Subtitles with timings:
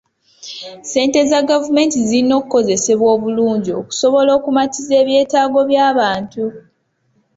[0.85, 6.45] Ssente za gavumenti zirina okukozesebwa obulungi okusobola okumatiza ebyetaago by'abantu